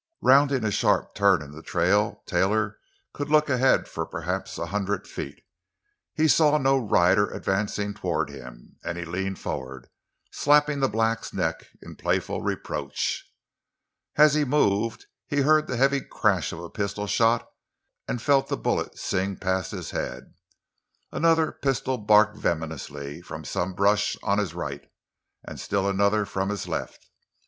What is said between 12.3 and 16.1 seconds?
reproach. As he moved he heard the heavy